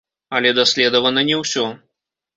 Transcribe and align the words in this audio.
Але 0.37 0.53
даследавана 0.59 1.25
не 1.31 1.35
ўсё. 1.43 1.65